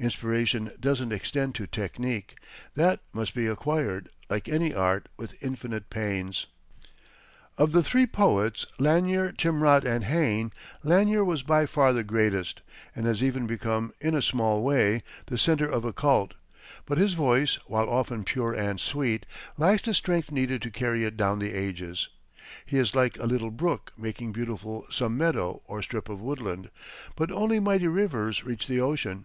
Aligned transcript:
Inspiration 0.00 0.70
doesn't 0.78 1.10
extend 1.12 1.56
to 1.56 1.66
technic 1.66 2.38
that 2.76 3.00
must 3.12 3.34
be 3.34 3.48
acquired, 3.48 4.08
like 4.30 4.48
any 4.48 4.72
art, 4.72 5.08
with 5.16 5.34
infinite 5.42 5.90
pains. 5.90 6.46
Of 7.56 7.72
the 7.72 7.82
three 7.82 8.06
poets, 8.06 8.64
Lanier, 8.78 9.32
Timrod, 9.32 9.84
and 9.84 10.04
Hayne, 10.04 10.52
Lanier 10.84 11.24
was 11.24 11.42
by 11.42 11.66
far 11.66 11.92
the 11.92 12.04
greatest, 12.04 12.60
and 12.94 13.06
has 13.06 13.24
even 13.24 13.48
become, 13.48 13.92
in 14.00 14.14
a 14.14 14.22
small 14.22 14.62
way, 14.62 15.02
the 15.26 15.36
centre 15.36 15.68
of 15.68 15.84
a 15.84 15.92
cult; 15.92 16.34
but 16.86 16.96
his 16.96 17.14
voice, 17.14 17.56
while 17.66 17.90
often 17.90 18.22
pure 18.22 18.52
and 18.52 18.78
sweet, 18.80 19.26
lacks 19.56 19.82
the 19.82 19.92
strength 19.94 20.30
needed 20.30 20.62
to 20.62 20.70
carry 20.70 21.02
it 21.04 21.16
down 21.16 21.40
the 21.40 21.52
ages. 21.52 22.08
He 22.64 22.78
is 22.78 22.94
like 22.94 23.18
a 23.18 23.26
little 23.26 23.50
brook 23.50 23.90
making 23.98 24.30
beautiful 24.30 24.86
some 24.90 25.18
meadow 25.18 25.60
or 25.66 25.82
strip 25.82 26.08
of 26.08 26.20
woodland; 26.20 26.70
but 27.16 27.32
only 27.32 27.58
mighty 27.58 27.88
rivers 27.88 28.44
reach 28.44 28.68
the 28.68 28.80
ocean. 28.80 29.24